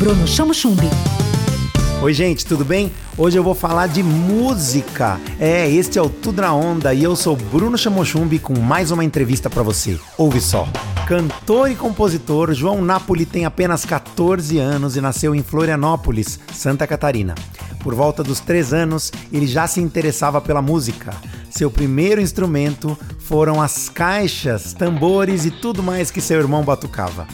Bruno 0.00 0.26
Chamo 0.26 0.54
Chumbi. 0.54 0.88
Oi, 2.00 2.14
gente, 2.14 2.46
tudo 2.46 2.64
bem? 2.64 2.90
Hoje 3.18 3.38
eu 3.38 3.44
vou 3.44 3.54
falar 3.54 3.86
de 3.86 4.02
música. 4.02 5.20
É, 5.38 5.70
este 5.70 5.98
é 5.98 6.02
o 6.02 6.08
Tudo 6.08 6.40
na 6.40 6.54
Onda 6.54 6.94
e 6.94 7.02
eu 7.02 7.14
sou 7.14 7.36
Bruno 7.36 7.76
Chamochumbi 7.76 8.38
com 8.38 8.58
mais 8.58 8.90
uma 8.90 9.04
entrevista 9.04 9.50
para 9.50 9.62
você. 9.62 10.00
Ouve 10.16 10.40
só. 10.40 10.66
Cantor 11.06 11.70
e 11.70 11.74
compositor 11.74 12.54
João 12.54 12.80
Napoli 12.80 13.26
tem 13.26 13.44
apenas 13.44 13.84
14 13.84 14.56
anos 14.56 14.96
e 14.96 15.02
nasceu 15.02 15.34
em 15.34 15.42
Florianópolis, 15.42 16.40
Santa 16.50 16.86
Catarina. 16.86 17.34
Por 17.80 17.94
volta 17.94 18.22
dos 18.22 18.40
3 18.40 18.72
anos, 18.72 19.12
ele 19.30 19.46
já 19.46 19.66
se 19.66 19.82
interessava 19.82 20.40
pela 20.40 20.62
música. 20.62 21.12
Seu 21.50 21.70
primeiro 21.70 22.22
instrumento 22.22 22.98
foram 23.18 23.60
as 23.60 23.90
caixas, 23.90 24.72
tambores 24.72 25.44
e 25.44 25.50
tudo 25.50 25.82
mais 25.82 26.10
que 26.10 26.22
seu 26.22 26.40
irmão 26.40 26.64
batucava. 26.64 27.26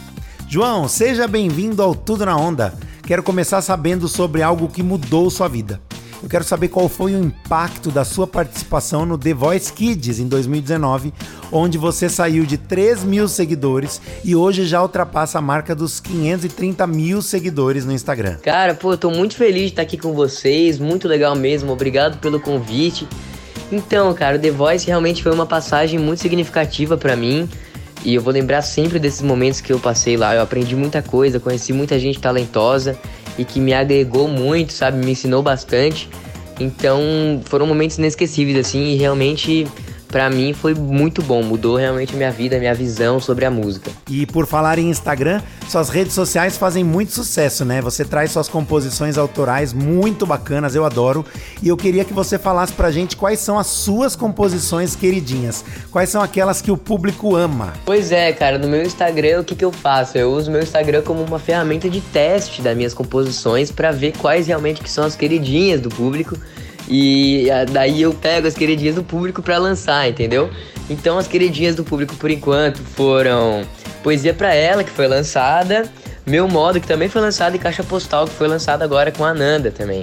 João, 0.48 0.86
seja 0.86 1.26
bem-vindo 1.26 1.82
ao 1.82 1.92
Tudo 1.92 2.24
na 2.24 2.36
Onda. 2.36 2.72
Quero 3.04 3.20
começar 3.20 3.60
sabendo 3.62 4.06
sobre 4.06 4.42
algo 4.42 4.68
que 4.68 4.80
mudou 4.80 5.28
sua 5.28 5.48
vida. 5.48 5.80
Eu 6.22 6.28
quero 6.28 6.44
saber 6.44 6.68
qual 6.68 6.88
foi 6.88 7.14
o 7.14 7.22
impacto 7.22 7.90
da 7.90 8.04
sua 8.04 8.28
participação 8.28 9.04
no 9.04 9.18
The 9.18 9.34
Voice 9.34 9.72
Kids 9.72 10.20
em 10.20 10.28
2019, 10.28 11.12
onde 11.50 11.76
você 11.76 12.08
saiu 12.08 12.46
de 12.46 12.56
3 12.56 13.02
mil 13.02 13.26
seguidores 13.26 14.00
e 14.24 14.36
hoje 14.36 14.64
já 14.64 14.80
ultrapassa 14.80 15.38
a 15.38 15.42
marca 15.42 15.74
dos 15.74 15.98
530 15.98 16.86
mil 16.86 17.20
seguidores 17.20 17.84
no 17.84 17.92
Instagram. 17.92 18.36
Cara, 18.36 18.72
pô, 18.72 18.92
eu 18.92 18.98
tô 18.98 19.10
muito 19.10 19.34
feliz 19.34 19.62
de 19.62 19.68
estar 19.68 19.82
aqui 19.82 19.98
com 19.98 20.12
vocês, 20.12 20.78
muito 20.78 21.08
legal 21.08 21.34
mesmo, 21.34 21.72
obrigado 21.72 22.18
pelo 22.18 22.38
convite. 22.38 23.06
Então, 23.70 24.14
cara, 24.14 24.36
o 24.36 24.38
The 24.38 24.52
Voice 24.52 24.86
realmente 24.86 25.24
foi 25.24 25.32
uma 25.32 25.46
passagem 25.46 25.98
muito 25.98 26.20
significativa 26.20 26.96
para 26.96 27.16
mim. 27.16 27.48
E 28.04 28.14
eu 28.14 28.22
vou 28.22 28.32
lembrar 28.32 28.62
sempre 28.62 28.98
desses 28.98 29.22
momentos 29.22 29.60
que 29.60 29.72
eu 29.72 29.78
passei 29.78 30.16
lá. 30.16 30.34
Eu 30.34 30.42
aprendi 30.42 30.76
muita 30.76 31.02
coisa, 31.02 31.40
conheci 31.40 31.72
muita 31.72 31.98
gente 31.98 32.20
talentosa 32.20 32.98
e 33.38 33.44
que 33.44 33.58
me 33.58 33.72
agregou 33.72 34.28
muito, 34.28 34.72
sabe? 34.72 35.04
Me 35.04 35.12
ensinou 35.12 35.42
bastante. 35.42 36.08
Então 36.58 37.00
foram 37.44 37.66
momentos 37.66 37.98
inesquecíveis, 37.98 38.58
assim, 38.58 38.92
e 38.92 38.96
realmente 38.96 39.66
para 40.08 40.30
mim 40.30 40.52
foi 40.52 40.74
muito 40.74 41.22
bom, 41.22 41.42
mudou 41.42 41.76
realmente 41.76 42.14
a 42.14 42.16
minha 42.16 42.30
vida, 42.30 42.58
minha 42.58 42.74
visão 42.74 43.20
sobre 43.20 43.44
a 43.44 43.50
música. 43.50 43.90
E 44.08 44.26
por 44.26 44.46
falar 44.46 44.78
em 44.78 44.88
Instagram, 44.88 45.42
suas 45.68 45.88
redes 45.88 46.14
sociais 46.14 46.56
fazem 46.56 46.84
muito 46.84 47.12
sucesso, 47.12 47.64
né? 47.64 47.80
Você 47.82 48.04
traz 48.04 48.30
suas 48.30 48.48
composições 48.48 49.18
autorais 49.18 49.72
muito 49.72 50.26
bacanas, 50.26 50.74
eu 50.74 50.84
adoro. 50.84 51.24
E 51.62 51.68
eu 51.68 51.76
queria 51.76 52.04
que 52.04 52.12
você 52.12 52.38
falasse 52.38 52.72
pra 52.72 52.90
gente 52.90 53.16
quais 53.16 53.40
são 53.40 53.58
as 53.58 53.66
suas 53.66 54.14
composições 54.14 54.94
queridinhas. 54.94 55.64
Quais 55.90 56.08
são 56.08 56.22
aquelas 56.22 56.62
que 56.62 56.70
o 56.70 56.76
público 56.76 57.34
ama? 57.34 57.72
Pois 57.84 58.12
é, 58.12 58.32
cara, 58.32 58.58
no 58.58 58.68
meu 58.68 58.82
Instagram 58.82 59.40
o 59.40 59.44
que, 59.44 59.54
que 59.54 59.64
eu 59.64 59.72
faço? 59.72 60.16
Eu 60.16 60.32
uso 60.32 60.50
meu 60.50 60.62
Instagram 60.62 61.02
como 61.02 61.22
uma 61.22 61.38
ferramenta 61.38 61.88
de 61.88 62.00
teste 62.00 62.62
das 62.62 62.76
minhas 62.76 62.94
composições 62.94 63.70
para 63.70 63.90
ver 63.90 64.16
quais 64.18 64.46
realmente 64.46 64.80
que 64.80 64.90
são 64.90 65.04
as 65.04 65.16
queridinhas 65.16 65.80
do 65.80 65.88
público 65.88 66.36
e 66.88 67.48
daí 67.72 68.02
eu 68.02 68.14
pego 68.14 68.46
as 68.46 68.54
queridinhas 68.54 68.94
do 68.94 69.02
público 69.02 69.42
para 69.42 69.58
lançar, 69.58 70.08
entendeu? 70.08 70.50
Então 70.88 71.18
as 71.18 71.26
queridinhas 71.26 71.74
do 71.74 71.82
público 71.82 72.14
por 72.16 72.30
enquanto 72.30 72.78
foram 72.78 73.62
Poesia 74.02 74.32
para 74.32 74.54
ela, 74.54 74.84
que 74.84 74.90
foi 74.90 75.08
lançada, 75.08 75.90
Meu 76.24 76.46
Modo, 76.46 76.80
que 76.80 76.86
também 76.86 77.08
foi 77.08 77.20
lançado, 77.20 77.56
e 77.56 77.58
Caixa 77.58 77.82
Postal, 77.82 78.26
que 78.26 78.34
foi 78.34 78.46
lançada 78.46 78.84
agora 78.84 79.10
com 79.10 79.24
a 79.24 79.34
Nanda 79.34 79.70
também. 79.70 80.02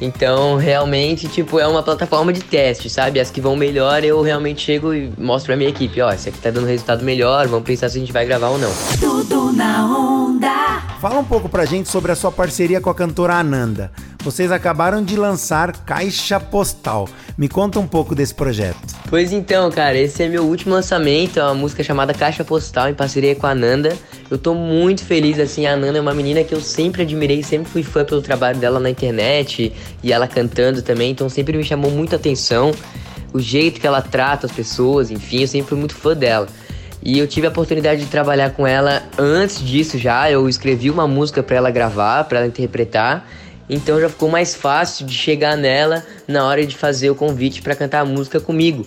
Então, 0.00 0.56
realmente, 0.56 1.28
tipo, 1.28 1.60
é 1.60 1.66
uma 1.66 1.82
plataforma 1.82 2.32
de 2.32 2.40
teste, 2.40 2.90
sabe? 2.90 3.20
As 3.20 3.30
que 3.30 3.40
vão 3.40 3.54
melhor, 3.54 4.02
eu 4.02 4.20
realmente 4.20 4.60
chego 4.62 4.92
e 4.92 5.12
mostro 5.16 5.48
pra 5.48 5.56
minha 5.56 5.70
equipe, 5.70 6.00
ó, 6.00 6.10
esse 6.10 6.28
aqui 6.28 6.38
tá 6.38 6.50
dando 6.50 6.66
resultado 6.66 7.04
melhor, 7.04 7.46
vamos 7.46 7.64
pensar 7.64 7.88
se 7.88 7.98
a 7.98 8.00
gente 8.00 8.12
vai 8.12 8.24
gravar 8.26 8.48
ou 8.48 8.58
não. 8.58 8.72
Tudo 8.98 9.52
na 9.52 9.86
onda. 9.86 10.61
Fala 11.02 11.18
um 11.18 11.24
pouco 11.24 11.48
pra 11.48 11.64
gente 11.64 11.88
sobre 11.88 12.12
a 12.12 12.14
sua 12.14 12.30
parceria 12.30 12.80
com 12.80 12.88
a 12.88 12.94
cantora 12.94 13.34
Ananda 13.34 13.90
vocês 14.22 14.52
acabaram 14.52 15.02
de 15.02 15.16
lançar 15.16 15.72
Caixa 15.84 16.38
Postal. 16.38 17.08
Me 17.36 17.48
conta 17.48 17.80
um 17.80 17.86
pouco 17.86 18.14
desse 18.14 18.32
projeto. 18.32 18.78
Pois 19.10 19.32
então, 19.32 19.70
cara, 19.70 19.98
esse 19.98 20.22
é 20.22 20.28
meu 20.28 20.44
último 20.44 20.74
lançamento, 20.74 21.40
é 21.40 21.42
uma 21.42 21.54
música 21.54 21.82
chamada 21.82 22.14
Caixa 22.14 22.44
Postal 22.44 22.88
em 22.88 22.94
parceria 22.94 23.34
com 23.34 23.46
a 23.46 23.54
Nanda. 23.54 23.96
Eu 24.30 24.38
tô 24.38 24.54
muito 24.54 25.04
feliz, 25.04 25.38
assim, 25.40 25.66
a 25.66 25.76
Nanda 25.76 25.98
é 25.98 26.00
uma 26.00 26.14
menina 26.14 26.44
que 26.44 26.54
eu 26.54 26.60
sempre 26.60 27.02
admirei, 27.02 27.42
sempre 27.42 27.68
fui 27.70 27.82
fã 27.82 28.04
pelo 28.04 28.22
trabalho 28.22 28.58
dela 28.58 28.78
na 28.78 28.88
internet 28.88 29.72
e 30.02 30.12
ela 30.12 30.28
cantando 30.28 30.82
também, 30.82 31.10
então 31.10 31.28
sempre 31.28 31.56
me 31.56 31.64
chamou 31.64 31.90
muita 31.90 32.16
atenção. 32.16 32.70
O 33.32 33.40
jeito 33.40 33.80
que 33.80 33.86
ela 33.86 34.02
trata 34.02 34.46
as 34.46 34.52
pessoas, 34.52 35.10
enfim, 35.10 35.40
eu 35.40 35.48
sempre 35.48 35.70
fui 35.70 35.78
muito 35.78 35.94
fã 35.94 36.14
dela. 36.14 36.46
E 37.02 37.18
eu 37.18 37.26
tive 37.26 37.46
a 37.46 37.50
oportunidade 37.50 38.04
de 38.04 38.06
trabalhar 38.06 38.50
com 38.50 38.66
ela 38.66 39.02
antes 39.18 39.60
disso 39.60 39.98
já. 39.98 40.30
Eu 40.30 40.48
escrevi 40.48 40.88
uma 40.88 41.08
música 41.08 41.42
para 41.42 41.56
ela 41.56 41.70
gravar, 41.70 42.24
para 42.24 42.38
ela 42.38 42.46
interpretar. 42.46 43.28
Então 43.68 44.00
já 44.00 44.08
ficou 44.08 44.28
mais 44.28 44.54
fácil 44.54 45.04
de 45.06 45.14
chegar 45.14 45.56
nela 45.56 46.04
na 46.28 46.46
hora 46.46 46.64
de 46.64 46.76
fazer 46.76 47.10
o 47.10 47.14
convite 47.14 47.62
para 47.62 47.74
cantar 47.74 48.00
a 48.00 48.04
música 48.04 48.38
comigo. 48.38 48.86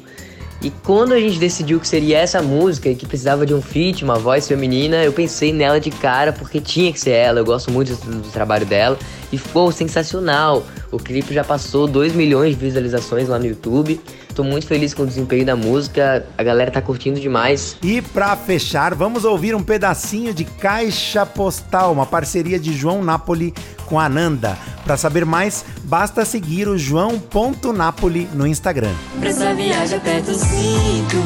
E 0.61 0.71
quando 0.83 1.13
a 1.13 1.19
gente 1.19 1.37
decidiu 1.37 1.79
que 1.79 1.87
seria 1.87 2.17
essa 2.17 2.41
música 2.41 2.89
e 2.89 2.95
que 2.95 3.05
precisava 3.05 3.45
de 3.45 3.53
um 3.53 3.61
feat, 3.61 4.03
uma 4.03 4.17
voz 4.17 4.47
feminina, 4.47 5.03
eu 5.03 5.11
pensei 5.11 5.51
nela 5.51 5.79
de 5.79 5.91
cara 5.91 6.31
porque 6.31 6.61
tinha 6.61 6.91
que 6.93 6.99
ser 6.99 7.11
ela. 7.11 7.39
Eu 7.39 7.45
gosto 7.45 7.69
muito 7.69 7.93
do, 7.95 8.21
do 8.21 8.29
trabalho 8.29 8.65
dela 8.65 8.97
e 9.31 9.37
ficou 9.37 9.71
sensacional. 9.71 10.65
O 10.91 10.97
clipe 10.97 11.33
já 11.33 11.43
passou 11.43 11.87
2 11.87 12.13
milhões 12.13 12.51
de 12.51 12.55
visualizações 12.55 13.27
lá 13.27 13.37
no 13.37 13.45
YouTube. 13.45 13.99
Tô 14.35 14.43
muito 14.43 14.67
feliz 14.67 14.93
com 14.93 15.03
o 15.03 15.07
desempenho 15.07 15.45
da 15.45 15.55
música, 15.55 16.25
a 16.37 16.43
galera 16.43 16.69
tá 16.69 16.81
curtindo 16.81 17.17
demais. 17.17 17.77
E 17.81 18.01
para 18.01 18.35
fechar, 18.35 18.93
vamos 18.93 19.23
ouvir 19.23 19.55
um 19.55 19.63
pedacinho 19.63 20.33
de 20.33 20.43
Caixa 20.43 21.25
Postal, 21.25 21.93
uma 21.93 22.05
parceria 22.05 22.59
de 22.59 22.73
João 22.73 23.01
Napoli 23.01 23.53
com 23.85 23.97
a 23.97 24.09
Nanda. 24.09 24.57
Para 24.83 24.97
saber 24.97 25.25
mais, 25.25 25.63
basta 25.85 26.25
seguir 26.25 26.67
o 26.67 26.77
joão.napoli 26.77 28.27
no 28.33 28.45
Instagram. 28.45 28.91
Pra 29.21 29.29
essa 29.29 29.53
viagem 29.53 29.97
aperta 29.97 30.31
o 30.31 30.35
cinto 30.35 31.17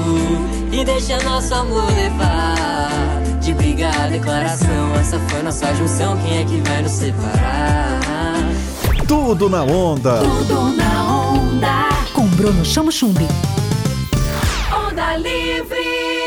e 0.72 0.86
deixa 0.86 1.18
nosso 1.24 1.56
amor 1.56 1.92
levar. 1.92 2.90
De 3.42 3.54
brigar, 3.54 4.12
declaração, 4.12 4.94
essa 5.00 5.18
foi 5.20 5.42
nossa 5.42 5.74
junção, 5.74 6.16
quem 6.18 6.38
é 6.38 6.46
que 6.46 6.62
vai 6.70 6.84
nos 6.84 6.92
separar? 6.92 8.00
Tudo 9.08 9.50
na 9.50 9.64
onda. 9.64 10.20
Tudo 10.20 10.76
na 10.78 10.89
Bruno 12.40 12.64
Chamo 12.64 12.90
Chumbi. 12.90 13.28
Onda 14.72 15.18
Livre. 15.18 16.19